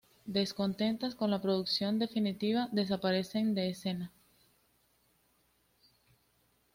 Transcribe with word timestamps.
Descontentas 0.25 1.13
con 1.13 1.29
la 1.29 1.39
producción 1.43 1.99
definitiva, 1.99 2.67
desaparecen 2.71 3.53
de 3.53 3.69
escena. 3.69 4.11